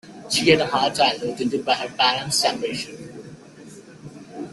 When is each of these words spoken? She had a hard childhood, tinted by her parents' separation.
She 0.31 0.49
had 0.49 0.61
a 0.61 0.65
hard 0.65 0.95
childhood, 0.95 1.37
tinted 1.37 1.63
by 1.63 1.75
her 1.75 1.87
parents' 1.95 2.37
separation. 2.39 3.37